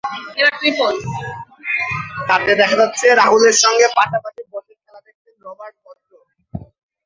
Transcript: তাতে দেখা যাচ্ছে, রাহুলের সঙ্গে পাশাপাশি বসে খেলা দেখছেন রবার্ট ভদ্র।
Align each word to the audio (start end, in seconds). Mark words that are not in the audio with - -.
তাতে 2.29 2.51
দেখা 2.61 2.75
যাচ্ছে, 2.81 3.05
রাহুলের 3.21 3.55
সঙ্গে 3.63 3.85
পাশাপাশি 3.97 4.41
বসে 4.51 4.73
খেলা 4.81 4.99
দেখছেন 5.05 5.33
রবার্ট 5.45 5.75
ভদ্র। 5.85 6.11